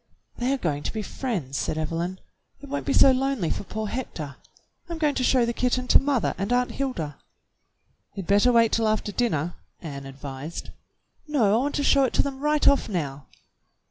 [0.37, 2.19] "They are going to be friends," said Evelyn.
[2.59, 4.37] "It won't be so lonely for poor Hector.
[4.89, 7.19] I'm going to show the kitten to mother and Aunt Hilda."
[8.15, 10.71] "You'd better wait till after dinner," Ann advised.
[11.27, 13.27] "No, I w^ant to show it to them right off now."